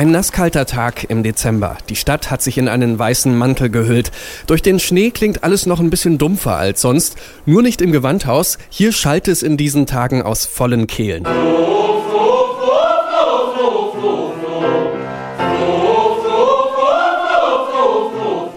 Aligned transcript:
Ein 0.00 0.12
nasskalter 0.12 0.64
Tag 0.64 1.04
im 1.10 1.22
Dezember. 1.22 1.76
Die 1.90 1.94
Stadt 1.94 2.30
hat 2.30 2.40
sich 2.40 2.56
in 2.56 2.68
einen 2.68 2.98
weißen 2.98 3.36
Mantel 3.36 3.68
gehüllt. 3.68 4.10
Durch 4.46 4.62
den 4.62 4.80
Schnee 4.80 5.10
klingt 5.10 5.44
alles 5.44 5.66
noch 5.66 5.78
ein 5.78 5.90
bisschen 5.90 6.16
dumpfer 6.16 6.56
als 6.56 6.80
sonst. 6.80 7.18
Nur 7.44 7.60
nicht 7.60 7.82
im 7.82 7.92
Gewandhaus. 7.92 8.56
Hier 8.70 8.92
schallt 8.92 9.28
es 9.28 9.42
in 9.42 9.58
diesen 9.58 9.84
Tagen 9.84 10.22
aus 10.22 10.46
vollen 10.46 10.86
Kehlen. 10.86 11.26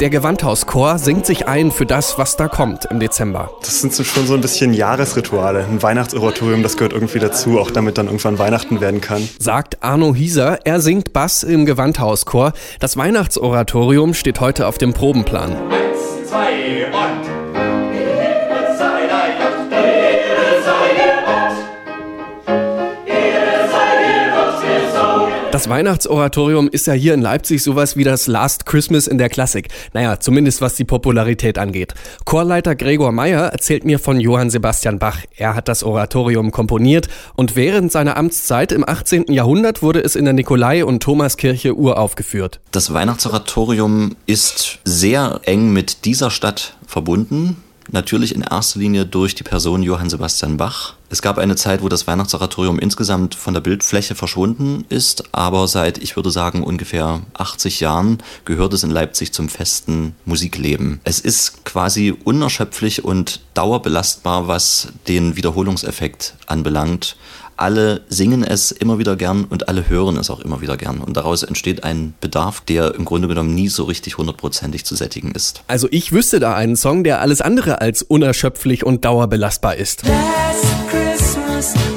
Der 0.03 0.09
Gewandhauschor 0.09 0.99
singt 0.99 1.25
sich 1.25 1.47
ein 1.47 1.71
für 1.71 1.85
das, 1.85 2.17
was 2.17 2.35
da 2.35 2.49
kommt 2.49 2.83
im 2.91 2.99
Dezember. 2.99 3.51
Das 3.61 3.79
sind 3.79 3.93
so 3.93 4.03
schon 4.03 4.27
so 4.27 4.33
ein 4.33 4.41
bisschen 4.41 4.73
Jahresrituale. 4.73 5.63
Ein 5.63 5.81
Weihnachtsoratorium, 5.81 6.61
das 6.61 6.75
gehört 6.75 6.91
irgendwie 6.91 7.19
dazu, 7.19 7.57
auch 7.57 7.71
damit 7.71 7.97
dann 7.97 8.07
irgendwann 8.07 8.37
Weihnachten 8.37 8.81
werden 8.81 8.99
kann. 8.99 9.29
Sagt 9.39 9.81
Arno 9.81 10.13
Hieser, 10.13 10.59
er 10.65 10.81
singt 10.81 11.13
Bass 11.13 11.43
im 11.43 11.65
Gewandhauschor. 11.65 12.51
Das 12.81 12.97
Weihnachtsoratorium 12.97 14.13
steht 14.13 14.41
heute 14.41 14.67
auf 14.67 14.77
dem 14.77 14.91
Probenplan. 14.91 15.53
Eins, 15.53 16.29
zwei 16.29 16.87
und 16.87 17.32
Das 25.63 25.69
Weihnachtsoratorium 25.69 26.67
ist 26.67 26.87
ja 26.87 26.93
hier 26.93 27.13
in 27.13 27.21
Leipzig 27.21 27.63
sowas 27.63 27.95
wie 27.95 28.03
das 28.03 28.27
Last 28.27 28.65
Christmas 28.65 29.07
in 29.07 29.17
der 29.17 29.29
Klassik. 29.29 29.69
Naja, 29.93 30.19
zumindest 30.19 30.59
was 30.59 30.75
die 30.75 30.83
Popularität 30.83 31.57
angeht. 31.57 31.93
Chorleiter 32.25 32.75
Gregor 32.75 33.13
Meyer 33.13 33.45
erzählt 33.45 33.85
mir 33.85 33.97
von 33.97 34.19
Johann 34.19 34.49
Sebastian 34.49 34.99
Bach. 34.99 35.19
Er 35.37 35.55
hat 35.55 35.69
das 35.69 35.85
Oratorium 35.85 36.51
komponiert 36.51 37.07
und 37.35 37.55
während 37.55 37.93
seiner 37.93 38.17
Amtszeit 38.17 38.73
im 38.73 38.85
18. 38.85 39.31
Jahrhundert 39.31 39.81
wurde 39.81 40.03
es 40.03 40.17
in 40.17 40.25
der 40.25 40.33
Nikolai- 40.33 40.83
und 40.83 41.01
Thomaskirche 41.01 41.73
uraufgeführt. 41.75 42.59
Das 42.71 42.93
Weihnachtsoratorium 42.93 44.17
ist 44.25 44.79
sehr 44.83 45.39
eng 45.45 45.71
mit 45.71 46.03
dieser 46.03 46.29
Stadt 46.29 46.75
verbunden. 46.85 47.55
Natürlich 47.89 48.35
in 48.35 48.41
erster 48.41 48.79
Linie 48.79 49.05
durch 49.05 49.33
die 49.33 49.43
Person 49.43 49.81
Johann 49.81 50.09
Sebastian 50.09 50.57
Bach. 50.57 50.95
Es 51.13 51.21
gab 51.21 51.37
eine 51.37 51.55
Zeit, 51.55 51.83
wo 51.83 51.89
das 51.89 52.07
Weihnachtsoratorium 52.07 52.79
insgesamt 52.79 53.35
von 53.35 53.53
der 53.53 53.61
Bildfläche 53.61 54.15
verschwunden 54.15 54.83
ist, 54.89 55.25
aber 55.31 55.67
seit, 55.67 55.99
ich 55.99 56.15
würde 56.15 56.31
sagen, 56.31 56.63
ungefähr 56.63 57.21
80 57.35 57.81
Jahren 57.81 58.17
gehört 58.45 58.73
es 58.73 58.81
in 58.81 58.89
Leipzig 58.89 59.31
zum 59.31 59.47
festen 59.47 60.15
Musikleben. 60.25 61.01
Es 61.03 61.19
ist 61.19 61.65
quasi 61.65 62.15
unerschöpflich 62.23 63.05
und 63.05 63.41
dauerbelastbar, 63.53 64.47
was 64.47 64.87
den 65.07 65.35
Wiederholungseffekt 65.35 66.33
anbelangt 66.47 67.15
alle 67.55 68.01
singen 68.09 68.43
es 68.43 68.71
immer 68.71 68.97
wieder 68.97 69.15
gern 69.15 69.45
und 69.45 69.69
alle 69.69 69.87
hören 69.87 70.17
es 70.17 70.31
auch 70.31 70.39
immer 70.39 70.61
wieder 70.61 70.75
gern. 70.75 70.99
Und 70.99 71.15
daraus 71.17 71.43
entsteht 71.43 71.83
ein 71.83 72.15
Bedarf, 72.19 72.61
der 72.61 72.95
im 72.95 73.05
Grunde 73.05 73.27
genommen 73.27 73.53
nie 73.53 73.69
so 73.69 73.83
richtig 73.83 74.17
hundertprozentig 74.17 74.85
zu 74.85 74.95
sättigen 74.95 75.31
ist. 75.31 75.63
Also 75.67 75.87
ich 75.91 76.11
wüsste 76.11 76.39
da 76.39 76.55
einen 76.55 76.75
Song, 76.75 77.03
der 77.03 77.21
alles 77.21 77.41
andere 77.41 77.79
als 77.79 78.01
unerschöpflich 78.01 78.83
und 78.83 79.05
dauerbelastbar 79.05 79.75
ist. 79.75 80.03
us. 81.63 81.92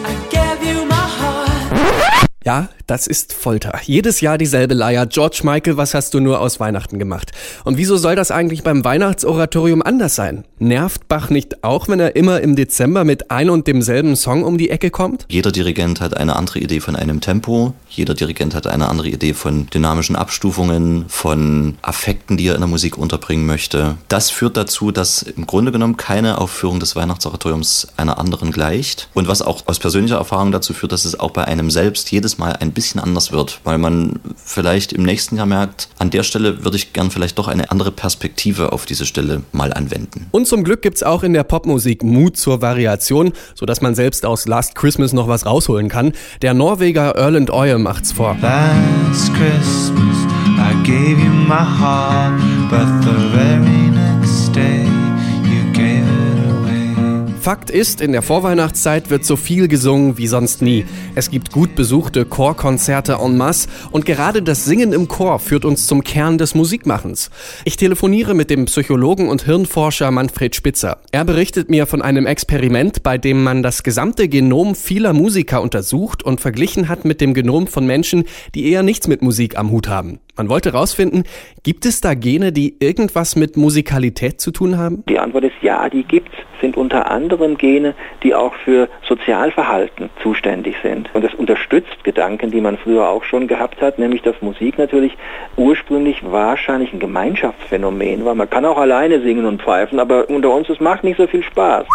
Ja, 2.46 2.68
das 2.86 3.08
ist 3.08 3.32
Folter. 3.32 3.80
Jedes 3.82 4.20
Jahr 4.20 4.38
dieselbe 4.38 4.74
Leier. 4.74 5.06
George 5.06 5.40
Michael, 5.42 5.76
was 5.76 5.94
hast 5.94 6.14
du 6.14 6.20
nur 6.20 6.40
aus 6.40 6.60
Weihnachten 6.60 7.00
gemacht? 7.00 7.32
Und 7.64 7.76
wieso 7.78 7.96
soll 7.96 8.14
das 8.14 8.30
eigentlich 8.30 8.62
beim 8.62 8.84
Weihnachtsoratorium 8.84 9.82
anders 9.82 10.14
sein? 10.14 10.44
Nervt 10.60 11.08
Bach 11.08 11.28
nicht 11.28 11.64
auch, 11.64 11.88
wenn 11.88 11.98
er 11.98 12.14
immer 12.14 12.40
im 12.40 12.54
Dezember 12.54 13.02
mit 13.02 13.32
ein 13.32 13.50
und 13.50 13.66
demselben 13.66 14.14
Song 14.14 14.44
um 14.44 14.58
die 14.58 14.70
Ecke 14.70 14.92
kommt? 14.92 15.26
Jeder 15.28 15.50
Dirigent 15.50 16.00
hat 16.00 16.16
eine 16.16 16.36
andere 16.36 16.60
Idee 16.60 16.78
von 16.78 16.94
einem 16.94 17.20
Tempo. 17.20 17.74
Jeder 17.88 18.14
Dirigent 18.14 18.54
hat 18.54 18.68
eine 18.68 18.88
andere 18.88 19.08
Idee 19.08 19.34
von 19.34 19.66
dynamischen 19.66 20.14
Abstufungen, 20.14 21.06
von 21.08 21.76
Affekten, 21.82 22.36
die 22.36 22.46
er 22.46 22.54
in 22.54 22.60
der 22.60 22.68
Musik 22.68 22.96
unterbringen 22.96 23.46
möchte. 23.46 23.96
Das 24.06 24.30
führt 24.30 24.56
dazu, 24.56 24.92
dass 24.92 25.22
im 25.22 25.48
Grunde 25.48 25.72
genommen 25.72 25.96
keine 25.96 26.38
Aufführung 26.38 26.78
des 26.78 26.94
Weihnachtsoratoriums 26.94 27.88
einer 27.96 28.18
anderen 28.18 28.52
gleicht. 28.52 29.08
Und 29.14 29.26
was 29.26 29.42
auch 29.42 29.64
aus 29.66 29.80
persönlicher 29.80 30.18
Erfahrung 30.18 30.52
dazu 30.52 30.74
führt, 30.74 30.92
dass 30.92 31.04
es 31.04 31.18
auch 31.18 31.32
bei 31.32 31.44
einem 31.44 31.72
selbst 31.72 32.12
jedes 32.12 32.35
Mal 32.38 32.56
ein 32.56 32.72
bisschen 32.72 33.00
anders 33.00 33.32
wird, 33.32 33.60
weil 33.64 33.78
man 33.78 34.20
vielleicht 34.36 34.92
im 34.92 35.02
nächsten 35.02 35.36
Jahr 35.36 35.46
merkt, 35.46 35.88
an 35.98 36.10
der 36.10 36.22
Stelle 36.22 36.64
würde 36.64 36.76
ich 36.76 36.92
gern 36.92 37.10
vielleicht 37.10 37.38
doch 37.38 37.48
eine 37.48 37.70
andere 37.70 37.92
Perspektive 37.92 38.72
auf 38.72 38.86
diese 38.86 39.06
Stelle 39.06 39.42
mal 39.52 39.72
anwenden. 39.72 40.26
Und 40.30 40.46
zum 40.46 40.64
Glück 40.64 40.82
gibt's 40.82 41.02
auch 41.02 41.22
in 41.22 41.32
der 41.32 41.44
Popmusik 41.44 42.02
Mut 42.02 42.36
zur 42.36 42.62
Variation, 42.62 43.32
sodass 43.54 43.80
man 43.80 43.94
selbst 43.94 44.26
aus 44.26 44.46
Last 44.46 44.74
Christmas 44.74 45.12
noch 45.12 45.28
was 45.28 45.46
rausholen 45.46 45.88
kann. 45.88 46.12
Der 46.42 46.54
Norweger 46.54 47.10
Erland 47.16 47.50
Oye 47.50 47.78
macht's 47.78 48.12
vor. 48.12 48.36
Last 48.40 49.32
Christmas 49.34 50.16
I 50.58 50.74
gave 50.84 51.20
you 51.20 51.30
my 51.30 51.64
heart, 51.64 52.40
but 52.70 52.86
the 53.04 53.14
very 53.30 53.90
next 53.90 54.54
day. 54.54 54.86
Fakt 57.46 57.70
ist, 57.70 58.00
in 58.00 58.10
der 58.10 58.22
Vorweihnachtszeit 58.22 59.08
wird 59.08 59.24
so 59.24 59.36
viel 59.36 59.68
gesungen 59.68 60.18
wie 60.18 60.26
sonst 60.26 60.62
nie. 60.62 60.84
Es 61.18 61.30
gibt 61.30 61.50
gut 61.50 61.74
besuchte 61.74 62.26
Chorkonzerte 62.26 63.16
en 63.24 63.38
masse 63.38 63.70
und 63.90 64.04
gerade 64.04 64.42
das 64.42 64.66
Singen 64.66 64.92
im 64.92 65.08
Chor 65.08 65.38
führt 65.38 65.64
uns 65.64 65.86
zum 65.86 66.04
Kern 66.04 66.36
des 66.36 66.54
Musikmachens. 66.54 67.30
Ich 67.64 67.78
telefoniere 67.78 68.34
mit 68.34 68.50
dem 68.50 68.66
Psychologen 68.66 69.30
und 69.30 69.40
Hirnforscher 69.44 70.10
Manfred 70.10 70.54
Spitzer. 70.54 70.98
Er 71.12 71.24
berichtet 71.24 71.70
mir 71.70 71.86
von 71.86 72.02
einem 72.02 72.26
Experiment, 72.26 73.02
bei 73.02 73.16
dem 73.16 73.42
man 73.42 73.62
das 73.62 73.82
gesamte 73.82 74.28
Genom 74.28 74.74
vieler 74.74 75.14
Musiker 75.14 75.62
untersucht 75.62 76.22
und 76.22 76.42
verglichen 76.42 76.90
hat 76.90 77.06
mit 77.06 77.22
dem 77.22 77.32
Genom 77.32 77.66
von 77.66 77.86
Menschen, 77.86 78.24
die 78.54 78.70
eher 78.70 78.82
nichts 78.82 79.08
mit 79.08 79.22
Musik 79.22 79.58
am 79.58 79.70
Hut 79.70 79.88
haben. 79.88 80.20
Man 80.36 80.50
wollte 80.50 80.72
herausfinden, 80.72 81.24
gibt 81.62 81.86
es 81.86 82.02
da 82.02 82.12
Gene, 82.12 82.52
die 82.52 82.76
irgendwas 82.78 83.36
mit 83.36 83.56
Musikalität 83.56 84.38
zu 84.38 84.50
tun 84.50 84.76
haben? 84.76 85.02
Die 85.08 85.18
Antwort 85.18 85.44
ist 85.44 85.56
ja, 85.62 85.88
die 85.88 86.02
gibt's. 86.02 86.34
Sind 86.60 86.76
unter 86.76 87.10
anderem 87.10 87.58
Gene, 87.58 87.94
die 88.22 88.34
auch 88.34 88.54
für 88.64 88.88
Sozialverhalten 89.06 90.08
zuständig 90.22 90.76
sind. 90.82 91.05
Und 91.12 91.24
das 91.24 91.34
unterstützt 91.34 92.04
Gedanken, 92.04 92.50
die 92.50 92.60
man 92.60 92.78
früher 92.78 93.08
auch 93.08 93.24
schon 93.24 93.46
gehabt 93.46 93.80
hat, 93.80 93.98
nämlich 93.98 94.22
dass 94.22 94.40
Musik 94.40 94.78
natürlich 94.78 95.16
ursprünglich 95.56 96.22
wahrscheinlich 96.24 96.92
ein 96.92 97.00
Gemeinschaftsphänomen 97.00 98.24
war. 98.24 98.34
Man 98.34 98.50
kann 98.50 98.64
auch 98.64 98.78
alleine 98.78 99.20
singen 99.20 99.46
und 99.46 99.62
pfeifen, 99.62 100.00
aber 100.00 100.28
unter 100.28 100.50
uns, 100.50 100.68
es 100.68 100.80
macht 100.80 101.04
nicht 101.04 101.16
so 101.16 101.26
viel 101.26 101.42
Spaß. 101.42 101.86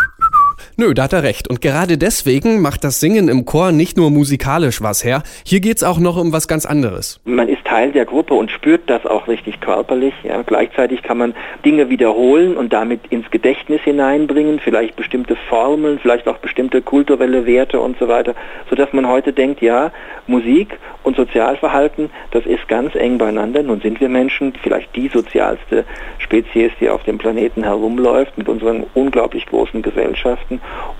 Nö, 0.77 0.93
da 0.93 1.03
hat 1.03 1.13
er 1.13 1.23
recht. 1.23 1.49
Und 1.49 1.61
gerade 1.61 1.97
deswegen 1.97 2.61
macht 2.61 2.83
das 2.83 2.99
Singen 2.99 3.27
im 3.27 3.45
Chor 3.45 3.71
nicht 3.71 3.97
nur 3.97 4.11
musikalisch 4.11 4.81
was 4.81 5.03
her. 5.03 5.23
Hier 5.45 5.59
geht's 5.59 5.83
auch 5.83 5.99
noch 5.99 6.17
um 6.17 6.33
was 6.33 6.47
ganz 6.47 6.65
anderes. 6.65 7.19
Man 7.25 7.47
ist 7.47 7.65
Teil 7.65 7.91
der 7.91 8.05
Gruppe 8.05 8.33
und 8.33 8.51
spürt 8.51 8.89
das 8.89 9.05
auch 9.05 9.27
richtig 9.27 9.61
körperlich. 9.61 10.13
Ja. 10.23 10.41
Gleichzeitig 10.41 11.03
kann 11.03 11.17
man 11.17 11.33
Dinge 11.63 11.89
wiederholen 11.89 12.57
und 12.57 12.73
damit 12.73 13.07
ins 13.09 13.31
Gedächtnis 13.31 13.81
hineinbringen, 13.81 14.59
vielleicht 14.59 14.97
bestimmte 14.97 15.37
Formeln, 15.47 15.97
vielleicht 16.01 16.27
auch 16.27 16.39
bestimmte 16.39 16.81
kulturelle 16.81 17.45
Werte 17.45 17.79
und 17.79 17.97
so 17.97 18.09
weiter, 18.09 18.35
sodass 18.69 18.91
man 18.91 19.07
heute 19.07 19.31
denkt, 19.31 19.61
ja, 19.61 19.91
Musik 20.27 20.77
und 21.03 21.15
Sozialverhalten, 21.15 22.09
das 22.31 22.45
ist 22.45 22.67
ganz 22.67 22.95
eng 22.95 23.17
beieinander. 23.17 23.63
Nun 23.63 23.79
sind 23.79 24.01
wir 24.01 24.09
Menschen 24.09 24.53
vielleicht 24.61 24.93
die 24.95 25.07
sozialste 25.07 25.85
Spezies, 26.19 26.71
die 26.81 26.89
auf 26.89 27.03
dem 27.03 27.17
Planeten 27.17 27.63
herumläuft, 27.63 28.37
mit 28.37 28.49
unseren 28.49 28.85
unglaublich 28.93 29.45
großen 29.45 29.81
Gesellschaften. 29.81 30.50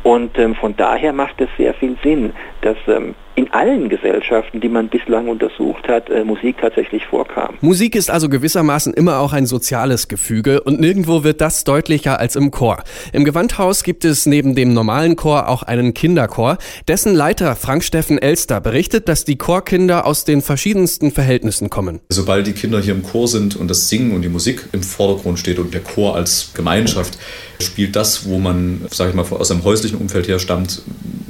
Und 0.04 0.38
ähm, 0.38 0.56
von 0.56 0.76
daher 0.76 1.14
macht 1.14 1.42
es 1.42 1.50
sehr 1.58 1.74
viel 1.74 1.98
Sinn, 2.04 2.34
dass 2.62 2.78
ähm, 2.88 3.16
in 3.36 3.52
allen 3.54 3.90
Gesellschaften, 3.90 4.60
die 4.60 4.70
man 4.70 4.90
bislang 4.90 5.28
untersucht 5.28 5.88
hat, 5.88 6.10
äh, 6.10 6.24
Musik 6.24 6.58
tatsächlich 6.60 7.06
vorkam. 7.06 7.56
Musik 7.62 7.96
ist 7.96 8.12
also 8.12 8.30
gewissermaßen 8.30 8.94
immer 8.94 9.20
auch 9.20 9.34
ein 9.34 9.46
soziales 9.46 10.08
Gefüge 10.08 10.62
und 10.62 10.80
nirgendwo 10.80 11.24
wird 11.24 11.42
das 11.42 11.64
deutlicher 11.64 12.20
als 12.20 12.36
im 12.36 12.52
Chor. 12.52 12.84
Im 13.14 13.24
Gewandhaus 13.24 13.84
gibt 13.84 14.06
es 14.06 14.26
neben 14.26 14.54
dem 14.56 14.74
normalen 14.74 15.16
Chor 15.16 15.48
auch 15.48 15.64
einen 15.64 15.94
Kinderchor. 15.94 16.58
Dessen 16.88 17.16
Leiter 17.16 17.56
Frank 17.56 17.84
Steffen 17.84 18.18
Elster 18.18 18.60
berichtet, 18.60 19.08
dass 19.08 19.24
die 19.26 19.38
Chorkinder 19.38 20.06
aus 20.06 20.26
den 20.26 20.42
verschiedensten 20.42 21.12
Verhältnissen 21.12 21.70
kommen. 21.70 22.02
Sobald 22.10 22.48
die 22.48 22.54
Kinder 22.54 22.80
hier 22.82 22.94
im 22.94 23.04
Chor 23.04 23.28
sind 23.28 23.56
und 23.56 23.70
das 23.70 23.90
Singen 23.90 24.14
und 24.14 24.24
die 24.24 24.30
Musik 24.30 24.68
im 24.74 24.84
Vordergrund 24.84 25.40
steht 25.40 25.58
und 25.58 25.74
der 25.74 25.82
Chor 25.82 26.16
als 26.16 26.52
Gemeinschaft, 26.54 27.18
spielt 27.62 27.96
das, 27.96 28.28
wo 28.28 28.40
man, 28.40 28.86
sage 28.92 29.12
ich 29.12 29.16
mal, 29.16 29.26
aus 29.30 29.52
einem 29.52 29.64
häuslichen 29.64 30.00
Umfeld 30.00 30.28
her 30.28 30.40
stammt, 30.40 30.82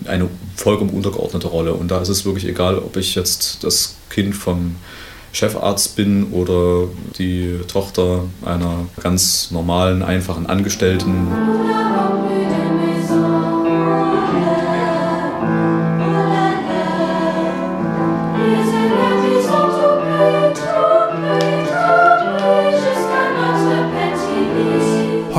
eine 0.05 0.27
vollkommen 0.55 0.91
untergeordnete 0.91 1.47
Rolle. 1.47 1.73
Und 1.73 1.89
da 1.91 2.01
ist 2.01 2.09
es 2.09 2.25
wirklich 2.25 2.45
egal, 2.47 2.77
ob 2.77 2.97
ich 2.97 3.15
jetzt 3.15 3.63
das 3.63 3.95
Kind 4.09 4.35
vom 4.35 4.75
Chefarzt 5.33 5.95
bin 5.95 6.31
oder 6.31 6.87
die 7.17 7.59
Tochter 7.67 8.25
einer 8.43 8.85
ganz 9.01 9.51
normalen, 9.51 10.03
einfachen 10.03 10.45
Angestellten. 10.45 11.27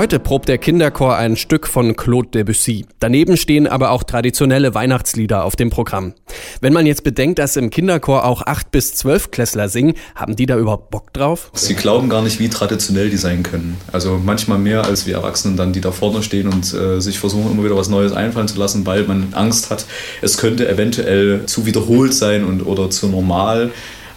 Heute 0.03 0.19
probt 0.19 0.49
der 0.49 0.59
Kinderchor 0.59 1.17
ein 1.17 1.37
Stück 1.37 1.69
von 1.69 1.95
Claude 1.95 2.29
Debussy. 2.29 2.87
Daneben 2.99 3.37
stehen 3.37 3.69
aber 3.69 3.93
auch 3.93 4.03
traditionelle 4.03 4.75
Weihnachtslieder 4.75 5.45
auf 5.45 5.55
dem 5.55 5.71
Programm. 5.71 6.15
Wenn 6.61 6.73
man 6.73 6.87
jetzt 6.87 7.05
bedenkt, 7.05 7.39
dass 7.39 7.55
im 7.55 7.71
Kinderchor 7.71 8.25
auch 8.25 8.45
acht 8.45 8.73
bis 8.73 8.97
zwölf 8.97 9.31
Klässler 9.31 9.69
singen, 9.69 9.95
haben 10.17 10.35
die 10.35 10.47
da 10.47 10.59
überhaupt 10.59 10.91
Bock 10.91 11.13
drauf? 11.13 11.53
Sie 11.55 11.77
glauben 11.77 12.09
gar 12.09 12.21
nicht, 12.21 12.41
wie 12.41 12.49
traditionell 12.49 13.11
die 13.11 13.17
sein 13.17 13.45
können. 13.45 13.77
Also 13.93 14.21
manchmal 14.21 14.59
mehr 14.59 14.85
als 14.85 15.07
wir 15.07 15.15
Erwachsenen 15.15 15.57
dann, 15.57 15.73
die 15.73 15.81
da 15.81 15.93
vorne 15.93 16.25
stehen 16.25 16.49
und 16.49 16.75
äh, 16.75 17.01
sich 17.01 17.21
versuchen, 17.21 17.53
immer 17.53 17.63
wieder 17.63 17.77
was 17.77 17.89
Neues 17.89 18.13
einfallen 18.13 18.49
zu 18.49 18.59
lassen, 18.59 18.85
weil 18.85 19.05
man 19.05 19.35
Angst 19.35 19.71
hat, 19.71 19.87
es 20.21 20.37
könnte 20.37 20.69
eventuell 20.69 21.47
zu 21.47 21.65
wiederholt 21.65 22.13
sein 22.13 22.43
und 22.43 22.67
oder 22.67 22.91
zu 22.91 23.07
normal. 23.07 23.71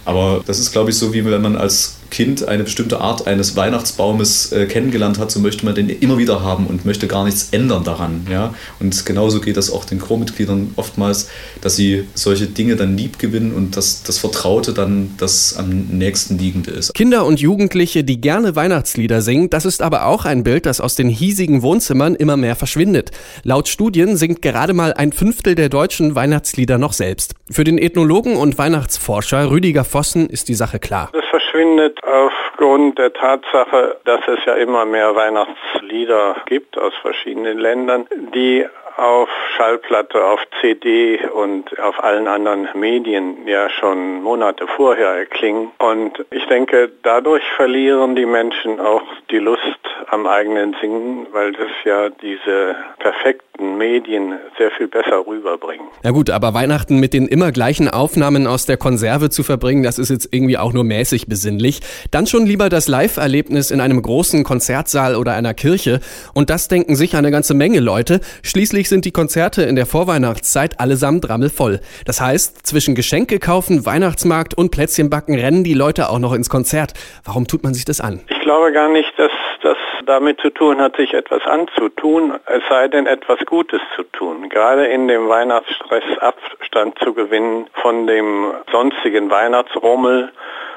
Aber 0.04 0.42
das 0.46 0.58
ist, 0.58 0.72
glaube 0.72 0.90
ich, 0.90 0.98
so, 0.98 1.12
wie 1.12 1.24
wenn 1.24 1.42
man 1.42 1.54
als 1.54 1.98
Kind 2.10 2.46
eine 2.46 2.64
bestimmte 2.64 3.00
Art 3.00 3.26
eines 3.26 3.56
Weihnachtsbaumes 3.56 4.52
äh, 4.52 4.66
kennengelernt 4.66 5.18
hat, 5.18 5.30
so 5.30 5.40
möchte 5.40 5.64
man 5.64 5.74
den 5.74 5.88
immer 5.88 6.18
wieder 6.18 6.42
haben 6.42 6.66
und 6.66 6.84
möchte 6.84 7.06
gar 7.06 7.24
nichts 7.24 7.48
ändern 7.50 7.84
daran. 7.84 8.26
Ja? 8.30 8.54
Und 8.80 9.06
genauso 9.06 9.40
geht 9.40 9.56
das 9.56 9.70
auch 9.70 9.84
den 9.84 9.98
Chormitgliedern 9.98 10.72
oftmals, 10.76 11.28
dass 11.60 11.76
sie 11.76 12.04
solche 12.14 12.46
Dinge 12.46 12.76
dann 12.76 12.96
lieb 12.96 13.18
gewinnen 13.18 13.52
und 13.52 13.76
dass 13.76 14.02
das 14.02 14.18
Vertraute 14.18 14.72
dann 14.72 15.14
das 15.18 15.56
am 15.56 15.86
nächsten 15.90 16.38
liegende 16.38 16.70
ist. 16.70 16.94
Kinder 16.94 17.24
und 17.24 17.40
Jugendliche, 17.40 18.04
die 18.04 18.20
gerne 18.20 18.56
Weihnachtslieder 18.56 19.20
singen, 19.22 19.50
das 19.50 19.64
ist 19.64 19.82
aber 19.82 20.06
auch 20.06 20.24
ein 20.24 20.44
Bild, 20.44 20.66
das 20.66 20.80
aus 20.80 20.94
den 20.94 21.08
hiesigen 21.08 21.62
Wohnzimmern 21.62 22.14
immer 22.14 22.36
mehr 22.36 22.56
verschwindet. 22.56 23.10
Laut 23.42 23.68
Studien 23.68 24.16
singt 24.16 24.42
gerade 24.42 24.72
mal 24.72 24.92
ein 24.92 25.12
Fünftel 25.12 25.54
der 25.54 25.68
deutschen 25.68 26.14
Weihnachtslieder 26.14 26.78
noch 26.78 26.92
selbst. 26.92 27.34
Für 27.50 27.64
den 27.64 27.78
Ethnologen 27.78 28.36
und 28.36 28.58
Weihnachtsforscher 28.58 29.50
Rüdiger 29.50 29.84
Vossen 29.84 30.28
ist 30.28 30.48
die 30.48 30.54
Sache 30.54 30.78
klar. 30.78 31.10
Das 31.12 31.24
verschwindet 31.56 32.04
aufgrund 32.04 32.98
der 32.98 33.12
Tatsache, 33.14 33.96
dass 34.04 34.20
es 34.28 34.44
ja 34.44 34.54
immer 34.54 34.84
mehr 34.84 35.14
Weihnachtslieder 35.14 36.36
gibt 36.44 36.76
aus 36.76 36.92
verschiedenen 37.00 37.58
Ländern, 37.58 38.06
die 38.34 38.66
auf 38.96 39.28
Schallplatte, 39.56 40.24
auf 40.24 40.40
CD 40.60 41.18
und 41.28 41.78
auf 41.80 42.02
allen 42.02 42.28
anderen 42.28 42.68
Medien 42.74 43.46
ja 43.46 43.68
schon 43.70 44.22
Monate 44.22 44.66
vorher 44.66 45.10
erklingen. 45.10 45.70
Und 45.78 46.24
ich 46.30 46.46
denke, 46.46 46.90
dadurch 47.02 47.44
verlieren 47.56 48.16
die 48.16 48.26
Menschen 48.26 48.80
auch 48.80 49.02
die 49.30 49.38
Lust 49.38 49.78
am 50.08 50.26
eigenen 50.26 50.76
Singen, 50.80 51.26
weil 51.32 51.52
das 51.52 51.70
ja 51.84 52.08
diese 52.10 52.76
perfekten 52.98 53.76
Medien 53.76 54.38
sehr 54.58 54.70
viel 54.72 54.88
besser 54.88 55.26
rüberbringen. 55.26 55.86
Ja 56.02 56.10
gut, 56.10 56.30
aber 56.30 56.54
Weihnachten 56.54 57.00
mit 57.00 57.12
den 57.12 57.26
immer 57.26 57.52
gleichen 57.52 57.88
Aufnahmen 57.88 58.46
aus 58.46 58.66
der 58.66 58.76
Konserve 58.76 59.30
zu 59.30 59.42
verbringen, 59.42 59.82
das 59.82 59.98
ist 59.98 60.10
jetzt 60.10 60.28
irgendwie 60.32 60.58
auch 60.58 60.72
nur 60.72 60.84
mäßig 60.84 61.26
besinnlich. 61.26 61.80
Dann 62.10 62.26
schon 62.26 62.46
lieber 62.46 62.68
das 62.68 62.88
Live-Erlebnis 62.88 63.70
in 63.70 63.80
einem 63.80 64.00
großen 64.00 64.44
Konzertsaal 64.44 65.16
oder 65.16 65.32
einer 65.32 65.54
Kirche. 65.54 66.00
Und 66.34 66.50
das 66.50 66.68
denken 66.68 66.94
sich 66.94 67.16
eine 67.16 67.30
ganze 67.30 67.54
Menge 67.54 67.80
Leute. 67.80 68.20
Schließlich 68.42 68.85
sind 68.88 69.04
die 69.04 69.12
Konzerte 69.12 69.62
in 69.62 69.76
der 69.76 69.86
Vorweihnachtszeit 69.86 70.80
allesamt 70.80 71.28
rammelvoll. 71.28 71.80
Das 72.04 72.20
heißt, 72.20 72.66
zwischen 72.66 72.94
Geschenke 72.94 73.38
kaufen, 73.38 73.86
Weihnachtsmarkt 73.86 74.54
und 74.54 74.70
Plätzchenbacken 74.70 75.34
rennen 75.34 75.64
die 75.64 75.74
Leute 75.74 76.10
auch 76.10 76.18
noch 76.18 76.32
ins 76.32 76.48
Konzert. 76.48 76.92
Warum 77.24 77.46
tut 77.46 77.62
man 77.62 77.74
sich 77.74 77.84
das 77.84 78.00
an? 78.00 78.20
Ich 78.28 78.40
glaube 78.40 78.72
gar 78.72 78.90
nicht, 78.90 79.12
dass 79.16 79.32
das 79.62 79.76
damit 80.06 80.40
zu 80.40 80.50
tun 80.50 80.80
hat, 80.80 80.96
sich 80.96 81.12
etwas 81.14 81.44
anzutun, 81.44 82.34
es 82.46 82.62
sei 82.68 82.88
denn 82.88 83.06
etwas 83.06 83.38
Gutes 83.44 83.80
zu 83.94 84.04
tun. 84.04 84.48
Gerade 84.48 84.86
in 84.86 85.08
dem 85.08 85.28
Weihnachtsstress 85.28 86.04
Abstand 86.20 86.98
zu 87.00 87.12
gewinnen 87.12 87.66
von 87.74 88.06
dem 88.06 88.54
sonstigen 88.70 89.30
Weihnachtsrummel 89.30 90.32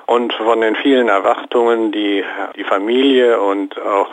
und 0.10 0.34
von 0.34 0.62
den 0.62 0.76
vielen 0.76 1.08
Erwartungen, 1.08 1.92
die 1.92 2.26
die 2.56 2.64
Familie 2.64 3.40
und 3.40 3.80
auch 3.80 4.10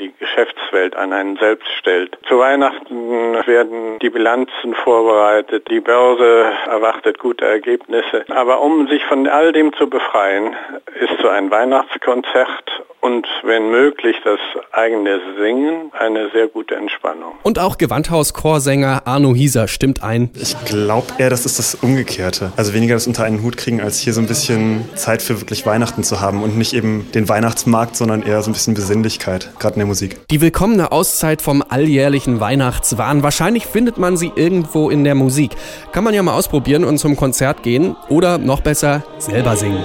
die 0.00 0.12
Geschäftswelt 0.18 0.96
an 0.96 1.12
einen 1.12 1.36
selbst 1.36 1.68
stellt. 1.78 2.18
Zu 2.26 2.40
Weihnachten 2.40 3.46
werden 3.46 4.00
die 4.00 4.10
Bilanzen 4.10 4.74
vorbereitet, 4.74 5.70
die 5.70 5.78
Börse 5.78 6.50
erwartet 6.68 7.20
gute 7.20 7.44
Ergebnisse. 7.44 8.24
Aber 8.34 8.60
um 8.60 8.88
sich 8.88 9.04
von 9.04 9.28
all 9.28 9.52
dem 9.52 9.72
zu 9.74 9.88
befreien, 9.88 10.56
ist 11.00 11.20
so 11.22 11.28
ein 11.28 11.48
Weihnachtskonzert 11.48 12.82
und 13.06 13.24
wenn 13.44 13.70
möglich 13.70 14.16
das 14.24 14.40
eigene 14.72 15.20
Singen 15.40 15.92
eine 15.96 16.28
sehr 16.32 16.48
gute 16.48 16.74
Entspannung. 16.74 17.34
Und 17.44 17.60
auch 17.60 17.78
Gewandhaus-Chorsänger 17.78 19.02
Arno 19.04 19.32
Hieser 19.32 19.68
stimmt 19.68 20.02
ein. 20.02 20.30
Ich 20.34 20.56
glaube 20.64 21.06
eher, 21.18 21.30
das 21.30 21.46
ist 21.46 21.60
das 21.60 21.76
Umgekehrte. 21.76 22.50
Also 22.56 22.74
weniger 22.74 22.94
das 22.94 23.06
unter 23.06 23.22
einen 23.22 23.44
Hut 23.44 23.56
kriegen, 23.56 23.80
als 23.80 24.00
hier 24.00 24.12
so 24.12 24.20
ein 24.20 24.26
bisschen 24.26 24.88
Zeit 24.96 25.22
für 25.22 25.40
wirklich 25.40 25.64
Weihnachten 25.66 26.02
zu 26.02 26.20
haben 26.20 26.42
und 26.42 26.58
nicht 26.58 26.72
eben 26.72 27.08
den 27.14 27.28
Weihnachtsmarkt, 27.28 27.94
sondern 27.94 28.22
eher 28.22 28.42
so 28.42 28.50
ein 28.50 28.54
bisschen 28.54 28.74
Besinnlichkeit, 28.74 29.52
gerade 29.60 29.74
in 29.74 29.80
der 29.80 29.86
Musik. 29.86 30.18
Die 30.32 30.40
willkommene 30.40 30.90
Auszeit 30.90 31.42
vom 31.42 31.62
alljährlichen 31.68 32.40
Weihnachtswahn. 32.40 33.22
Wahrscheinlich 33.22 33.66
findet 33.66 33.98
man 33.98 34.16
sie 34.16 34.32
irgendwo 34.34 34.90
in 34.90 35.04
der 35.04 35.14
Musik. 35.14 35.52
Kann 35.92 36.02
man 36.02 36.12
ja 36.12 36.24
mal 36.24 36.34
ausprobieren 36.34 36.82
und 36.82 36.98
zum 36.98 37.14
Konzert 37.14 37.62
gehen 37.62 37.94
oder 38.08 38.38
noch 38.38 38.62
besser 38.62 39.04
selber 39.18 39.54
singen. 39.54 39.84